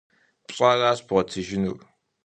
Пщӏаращ 0.47 0.99
бгъуэтыжынур. 1.07 1.79